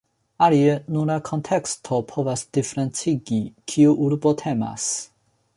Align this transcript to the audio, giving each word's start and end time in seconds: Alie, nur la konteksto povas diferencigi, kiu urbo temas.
Alie, 0.45 0.71
nur 0.93 1.05
la 1.09 1.17
konteksto 1.27 2.01
povas 2.13 2.45
diferencigi, 2.59 3.41
kiu 3.75 3.95
urbo 4.07 4.37
temas. 4.45 4.91